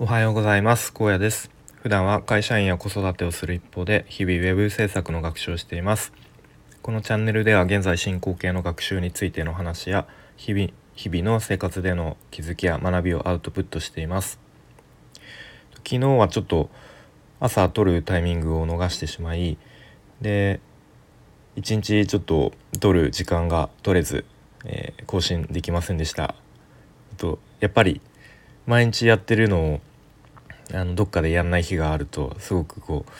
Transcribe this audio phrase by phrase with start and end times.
[0.00, 0.92] おはようございます。
[0.92, 1.52] 高野です。
[1.80, 6.12] 普段は会社員や子育てをする一方で日々ウェブ制作の学習をしています。
[6.82, 14.40] このチャンネルでは現在進行形の学習についての話や日々日々の生活での気づきや学びをアウトプットしています。
[15.76, 16.70] 昨日はちょっと
[17.38, 19.58] 朝撮るタイミングを逃してしまい
[20.20, 20.58] で
[21.54, 22.50] 一日ちょっと
[22.80, 24.24] 撮る時間が取れず、
[24.64, 26.34] えー、更新できませんでした。
[27.16, 28.00] とやっぱり
[28.66, 29.80] 毎日やってるのを
[30.72, 33.12] あのどっかでやんない日があるとすごくこう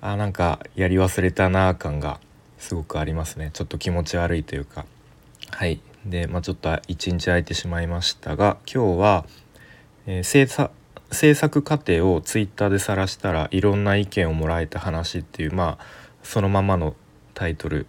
[0.00, 2.20] あなんかやり忘れたな感が
[2.58, 3.50] すごくありますね。
[3.52, 4.86] ちょっと気持ち悪いというか。
[5.50, 5.80] はい。
[6.04, 9.26] でまあちょっと一日空いてしまいましたが今日は、
[10.06, 10.70] えー、制作
[11.10, 15.84] 制作過程をツイッターで晒したらいろんな意見をもらえた話っていうまあ
[16.22, 16.94] そのままの
[17.34, 17.86] タイトル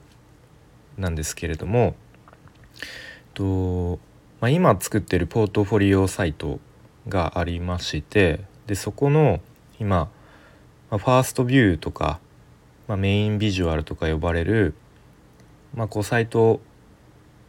[0.97, 1.95] なんですけれども
[3.33, 3.99] と、
[4.39, 6.59] まあ、今作ってるポートフォリオサイト
[7.07, 9.39] がありましてでそこの
[9.79, 10.09] 今、
[10.89, 12.19] まあ、ファーストビューとか、
[12.87, 14.73] まあ、メインビジュアルとか呼ばれる、
[15.73, 16.61] まあ、こうサイトを、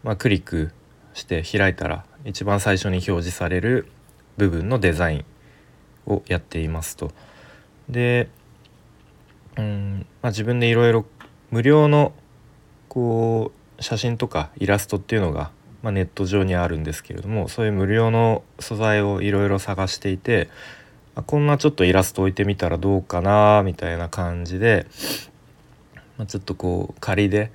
[0.03, 0.73] まあ、クリック
[1.15, 3.87] して開いたら一番最初に表示される
[4.37, 5.25] 部分のデザイン
[6.07, 7.11] をやっていますと。
[7.89, 8.29] で
[9.57, 11.07] うん、まあ、自分でいろいろ
[11.51, 12.13] 無料の
[12.89, 15.51] こう写真とかイラストっていうのが
[15.87, 20.51] まあ、ネット上にあるんですけれどもそういう無料の素材をいろいろ探していて、
[21.27, 24.89] こんなちょっとイラスト置いてみたらどうかなみたいな感じで、
[26.19, 27.53] まあ、ちょっとこう仮で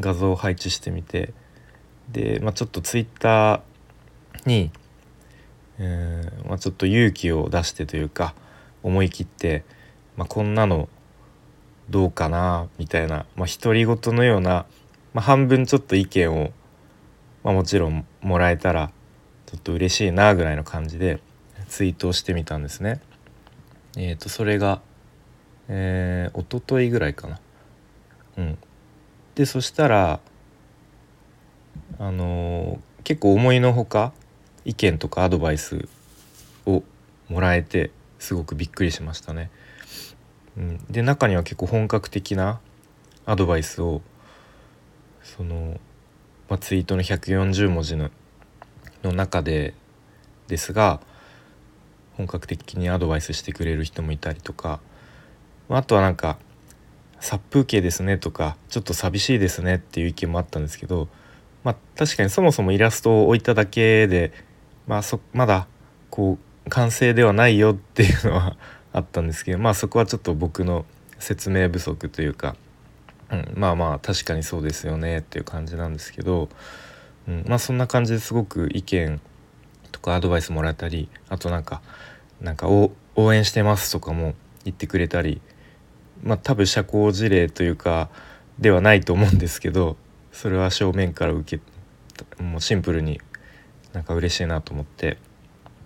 [0.00, 1.34] 画像を配置してみて
[2.10, 4.72] で、まあ、ちょっとツイッターに、
[5.78, 8.34] えーまあ、ちょっと勇気を出してというか
[8.82, 9.62] 思い切って、
[10.16, 10.88] まあ、こんなの
[11.90, 14.66] どうかなみたいなま独り、言のような、
[15.14, 16.50] まあ、半分ちょっと意見を
[17.46, 18.90] まあ、もちろんもらえたら
[19.46, 21.20] ちょっと嬉しいなぐらいの感じで
[21.68, 23.00] ツイートをしてみたんですね。
[23.96, 24.82] えー、とそれが、
[25.68, 27.38] えー、一昨日ぐらいかな。
[28.38, 28.58] うん、
[29.36, 30.18] でそしたら
[32.00, 34.12] あのー、結構思いのほか
[34.64, 35.88] 意見とかアドバイス
[36.66, 36.82] を
[37.28, 39.52] もらえてすごくびっくりしましたね。
[40.56, 42.58] うん、で中には結構本格的な
[43.24, 44.02] アドバイスを
[45.22, 45.78] その
[46.48, 48.10] まあ、ツイートの140文字の
[49.02, 49.74] の中で
[50.48, 51.00] ですが
[52.16, 54.80] 本格的にアドバイスしてくれる人もいたりとか、
[55.68, 56.38] まあ、あとはなんか
[57.20, 61.08] 「殺風景ですね」とか「ちょっと寂しいですね」っていう意見もあったんですけど、
[61.62, 64.32] まあ、確かにそもそもイラストを置いただけで、
[64.86, 65.66] まあそ、まだ
[66.10, 68.56] こう完成ではないよっていうのは
[68.92, 70.86] あったんですけど、まあ、そこはちょっと僕の
[71.18, 72.56] 説明不足というか
[73.30, 76.48] うん、まあまあ確かにそうですよねっていう感じなんですけど、
[77.28, 79.20] うん、まあそんな感じですごく意見
[79.92, 81.82] とかアドバイスもらったりあとなんか
[82.40, 82.92] なんか応
[83.34, 84.34] 援してますとかも
[84.64, 85.40] 言ってくれたり
[86.22, 88.10] まあ多分社交辞令というか
[88.58, 89.96] ではないと思うんですけど
[90.32, 93.20] それは正面から受けもうシンプルに
[93.92, 95.18] なんか嬉しいなと思って。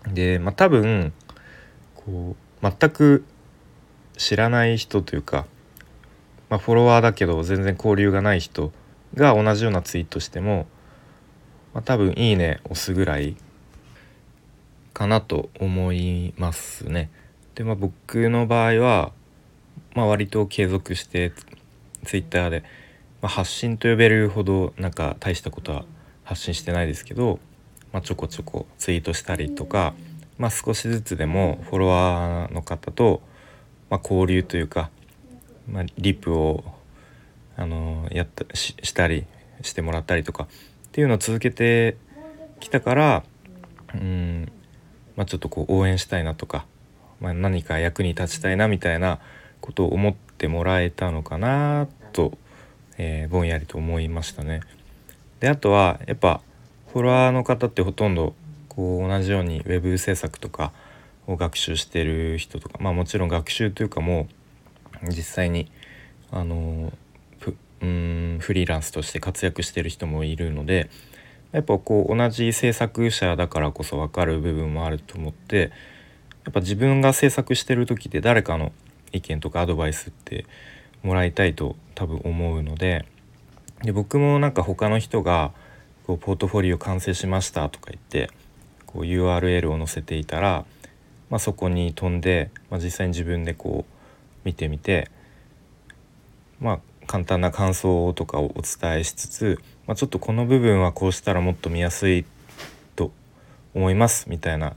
[0.07, 1.13] でまあ多分
[1.95, 3.25] こう全く
[4.17, 5.47] 知らない人というか
[6.51, 8.73] まあ、フォロワーだけど全然交流がない人
[9.15, 10.67] が同じようなツイートしても、
[11.73, 13.37] まあ、多分「いいね」押すぐらい
[14.93, 17.09] かなと思いますね。
[17.55, 19.13] でまあ僕の場合は、
[19.95, 21.33] まあ、割と継続して
[22.05, 22.65] ツイッターで、
[23.23, 25.85] まあ、発信と呼べるほどなんか大したことは
[26.25, 27.39] 発信してないですけど、
[27.93, 29.95] まあ、ちょこちょこツイートしたりとか、
[30.37, 33.21] まあ、少しずつでもフォロワーの方と、
[33.89, 34.91] まあ、交流というか
[35.69, 36.65] まあ、リップを
[37.57, 39.27] あのやったししたり
[39.63, 40.47] してもらったりとかっ
[40.93, 41.97] ていうのを続けて
[42.59, 43.23] きたから
[43.95, 44.51] うん、
[45.17, 46.65] まあ、ちょっとこう応援したいなとか、
[47.21, 49.19] まあ、何か役に立ちたいなみたいな
[49.61, 52.33] ことを思ってもらえたのかなと、
[52.99, 54.61] えー、ぼんやりと思いましたね。
[55.41, 56.41] であとはやっぱ
[56.93, 58.35] フォロワーの方ってほとんど
[58.69, 60.73] こう同じように web 制作とか
[61.27, 64.35] を学習してる人とかまあもちろん学習というかもう
[65.09, 65.71] 実際に
[66.31, 66.93] あの
[67.83, 70.91] うんフリーランスとして活躍してる人もいるので
[71.53, 75.73] やっぱこう同じ制作者だからこそ分かる部分もあると思って
[76.45, 78.73] やっぱ自分が制作してる時って誰かの
[79.13, 80.47] 意見とかアドバイスって
[81.03, 83.07] もらいたいと多分思うので
[83.83, 85.53] で僕もなんか他の人が
[86.07, 88.31] こうポートフォリオ完成しましたとか言って
[88.87, 90.67] こう URL を載せていたら、
[91.31, 93.90] まあ、そこに飛んで、まあ、実際に自分でこう
[94.45, 95.11] 見てみて
[96.61, 102.25] まあ簡単な感想とかをお伝えしつつ、まあ、ちょっとこの部分はこうしたらもっと見やすい
[102.95, 103.11] と
[103.75, 104.75] 思いますみたいな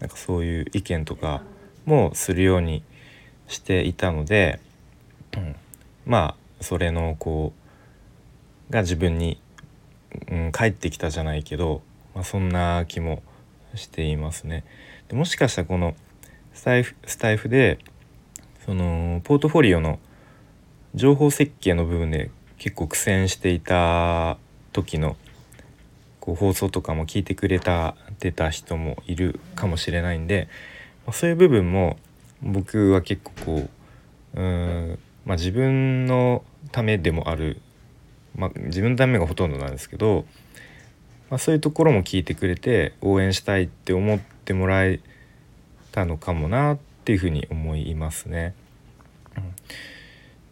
[0.00, 1.42] なんかそういう意見とか
[1.84, 2.82] もするように
[3.48, 4.60] していたので、
[5.36, 5.56] うん、
[6.06, 7.52] まあそれのこ
[8.70, 9.40] うが自分に、
[10.30, 11.82] うん、返ってきたじゃないけど、
[12.14, 13.22] まあ、そんな気も
[13.74, 14.64] していますね。
[15.08, 15.94] でもしかしたらこの
[16.54, 17.78] スタイフスタイフで
[18.68, 19.98] そのポートフォリオの
[20.94, 24.36] 情報設計の部分で結構苦戦していた
[24.74, 25.16] 時の
[26.20, 30.48] こう放送とかも聞いてくれたてた人もいるかもしれないんで、
[31.06, 31.96] まあ、そういう部分も
[32.42, 33.68] 僕は結構こ
[34.34, 37.62] ううん、まあ、自分のためでもある、
[38.36, 40.26] まあ、自分のためがほとんどなんですけど、
[41.30, 45.00] まあ、そういうところも聞いてくれて応援したいって思ってもらえ
[45.90, 48.54] たのかもなっていうふうに思いますね。
[49.34, 49.54] うん、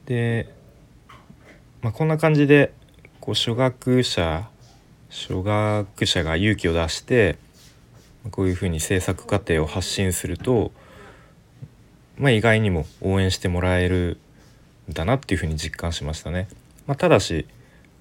[0.07, 0.49] で、
[1.83, 2.73] まあ、こんな感じで
[3.21, 4.49] こう初学者
[5.11, 7.37] 初学者が勇気を出して
[8.31, 10.73] こういうふうに制作過程を発信すると、
[12.17, 14.17] まあ、意外にも応援してもらえる
[14.91, 16.49] んだなっていうふうに実感しましたね。
[16.87, 17.47] まあ、ただし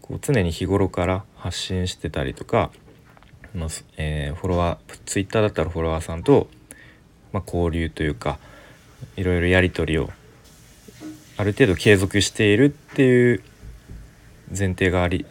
[0.02, 2.72] こう常に日頃から発信してたりとか、
[3.54, 6.48] まあえー、フォロワーツイッターだったらフォロワーさんと、
[7.34, 8.40] まあ、交流というか
[9.16, 10.10] いろいろやり取りを
[11.38, 13.44] ある程度継続しているっていう
[14.50, 15.26] 前提があり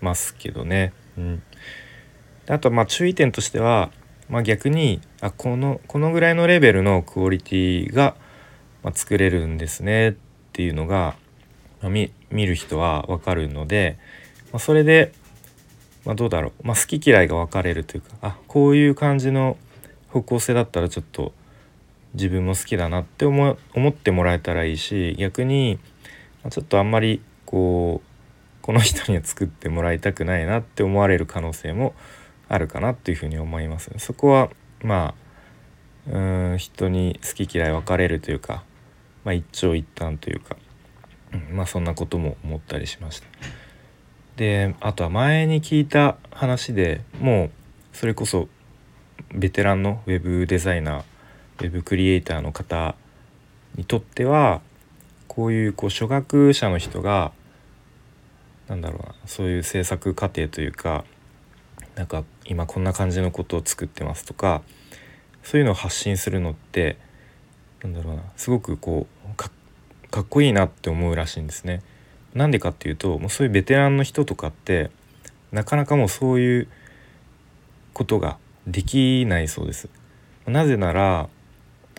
[0.00, 0.92] ますけどね。
[1.16, 1.42] うん、
[2.48, 3.90] あとまあ注意点としては、
[4.28, 8.16] まあ、逆にあこのこのぐらいのレベルのクオリティが、
[8.82, 10.14] ま、作れるんですねっ
[10.52, 11.14] ていうのが、
[11.80, 13.98] まあ、見る人は分かるので、
[14.52, 15.12] まあ、それで、
[16.04, 19.56] まあ、どうだろう、ま、好き嫌いが分かれるというかあこういう感じの
[20.10, 21.32] 方向性だったらちょっと
[22.14, 25.78] 自分も好きだなって思思ってもらえたらいいし逆に
[26.50, 31.94] ちょっとあんまりこうこの人には作ってもらいたくないなって思われる可能性も
[32.48, 33.90] あるかなっていうふうに思います。
[33.98, 34.50] そこは
[34.82, 35.14] ま
[36.08, 36.18] あう
[36.54, 38.64] ん人に好き嫌い分かれるというか、
[39.24, 40.56] まあ、一長一短というか、
[41.32, 43.26] うん、まあそんなことも思ったりしました。
[44.36, 47.50] であとは前に聞いた話でもう
[47.92, 48.48] それこそ
[49.32, 51.02] ベテランのウェブデザイナー
[51.60, 52.94] ウェブクリエイターの方
[53.76, 54.60] にとっては
[55.28, 57.32] こういうこう初学者の人が
[58.68, 61.04] なんだろうなそういう制作過程というか
[61.96, 64.62] なんか今こんな感じのことを作ってますとか
[65.42, 66.96] そういうのを発信するのって
[67.82, 69.50] なんだろうなすごくこうか
[70.22, 71.82] っこいいなって思うらしいんですね。
[72.34, 74.90] なんでかっていうともうそういうベテランの人とかって
[75.52, 76.68] なかなかもうそういう
[77.92, 79.88] ことができないそうです。
[80.46, 81.28] なぜなら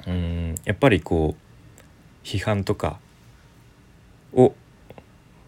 [0.08, 3.00] うんやっぱりこう批判とか
[4.34, 4.54] を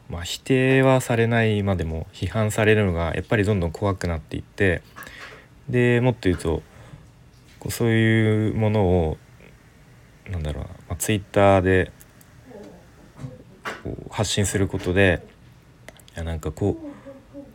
[0.09, 4.83] まあ、否定はされないまでも批判されるのがやっぱりどんどん怖くなっていって
[5.69, 6.61] でもっと言うと
[7.59, 9.17] こうそういうものを
[10.29, 11.91] なんだろうな、まあ、ツイッターで
[13.83, 15.25] こう発信することで
[16.15, 16.92] いやなんかこう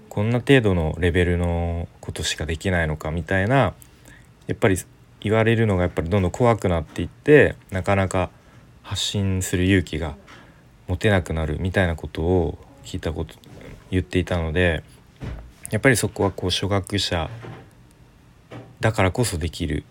[0.09, 3.75] こんな程度のレベルのことしかできないのかみたいな
[4.47, 4.77] やっぱり
[5.21, 8.31] 言われるのがやっぱりどんどん怖くなっていってなかなか
[8.83, 10.17] 発信する勇気が
[10.87, 13.35] 持てなくなるみたいなことを聞いたこと
[13.91, 14.83] 言っていたので
[15.71, 17.29] やっぱりそこはこう初学者
[18.81, 19.85] だからこそできる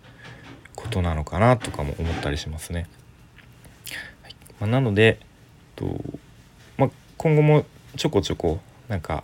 [0.74, 2.88] ことなのかなとかも思ったりしますね。
[4.22, 5.20] はいまあ、なので
[5.76, 5.86] と、
[6.76, 7.64] まあ、今後も
[7.96, 9.22] ちょこちょこなんか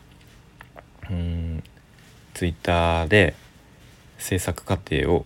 [1.11, 1.63] うん
[2.35, 3.35] ツイッターで
[4.19, 5.25] 制作過程を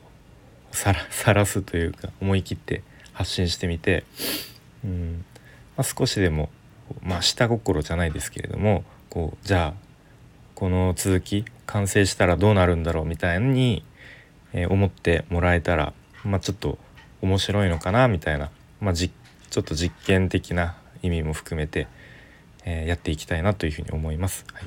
[0.72, 0.92] さ
[1.32, 2.82] らすというか思い切って
[3.12, 4.04] 発信してみて
[4.84, 5.24] うん
[5.76, 6.50] まあ、少しでも、
[7.02, 9.88] まあ、下心じゃないですけれどもこうじゃあ
[10.54, 13.84] この続き完成したらどうなるんだろうみたいに、
[14.52, 15.92] えー、思ってもらえたら、
[16.24, 16.78] まあ、ちょっと
[17.22, 19.10] 面白いのかなみたいな、まあ、じ
[19.50, 21.86] ちょっと実験的な意味も含めて、
[22.64, 24.44] えー、やっていきたいなというふうに思います。
[24.52, 24.64] はい、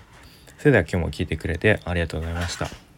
[0.61, 2.90] それでは今日も聞いてくれてありがとうございました。